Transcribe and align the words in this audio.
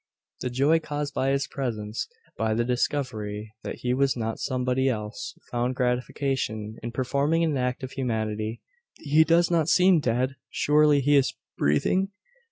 The 0.39 0.49
joy 0.49 0.79
caused 0.79 1.13
by 1.13 1.29
his 1.29 1.45
presence 1.45 2.07
by 2.35 2.55
the 2.55 2.65
discovery 2.65 3.53
that 3.61 3.81
he 3.81 3.93
was 3.93 4.17
not 4.17 4.39
somebody 4.39 4.89
else 4.89 5.37
found 5.51 5.75
gratification 5.75 6.79
in 6.81 6.91
performing 6.91 7.43
an 7.43 7.55
act 7.55 7.83
of 7.83 7.91
humanity. 7.91 8.63
"He 8.97 9.23
does 9.23 9.51
not 9.51 9.69
seem 9.69 9.99
dead. 9.99 10.37
Surely 10.49 11.01
he 11.01 11.15
is 11.17 11.35
breathing?" 11.55 12.09